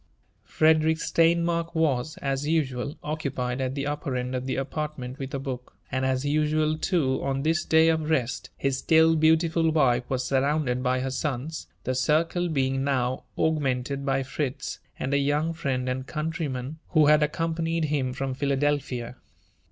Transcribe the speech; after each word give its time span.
Frederick 0.47 0.97
Steinmark 0.97 1.75
was, 1.75 2.17
as 2.23 2.47
usual, 2.47 2.97
occupied 3.03 3.61
at 3.61 3.75
the 3.75 3.85
upper 3.85 4.13
end^of 4.13 4.45
the 4.45 4.55
apartment 4.55 5.19
with 5.19 5.31
a 5.31 5.37
book; 5.37 5.75
and, 5.91 6.03
as 6.07 6.25
usual 6.25 6.75
too 6.75 7.23
on 7.23 7.43
this 7.43 7.63
day 7.63 7.87
of 7.87 8.09
rest, 8.09 8.49
his 8.57 8.79
still 8.79 9.15
beautiful 9.15 9.69
wife 9.69 10.01
was 10.09 10.23
surrounded 10.23 10.81
by 10.81 11.01
her 11.01 11.11
sons; 11.11 11.67
the 11.83 11.93
circle 11.93 12.49
being 12.49 12.83
now 12.83 13.25
aug 13.37 13.59
mented 13.59 14.03
by 14.03 14.23
Fritz, 14.23 14.79
and 14.97 15.13
a 15.13 15.17
youog 15.19 15.55
friend 15.55 15.87
and 15.87 16.07
countryman, 16.07 16.79
who 16.93 17.05
had 17.05 17.21
accom 17.21 17.53
panied 17.53 17.83
him 17.85 18.11
from 18.11 18.33
Philadelphia. 18.33 19.17